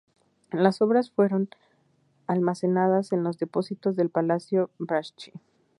Las 0.51 0.81
obras 0.81 1.11
fueron 1.11 1.49
almacenadas 2.25 3.11
en 3.11 3.21
los 3.23 3.37
depósitos 3.37 3.95
del 3.95 4.09
Palacio 4.09 4.71
Braschi. 4.79 5.31